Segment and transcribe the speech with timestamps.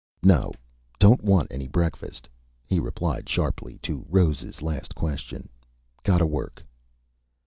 [0.23, 0.51] "No
[0.97, 2.27] don't want any breakfast,"
[2.65, 5.47] he replied sharply to Rose' last question.
[6.01, 6.63] "Gotta work...."